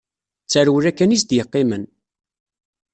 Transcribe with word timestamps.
D 0.45 0.49
tarewla 0.51 0.91
kan 0.91 1.15
i 1.15 1.17
s-d-yeqqimen. 1.21 1.83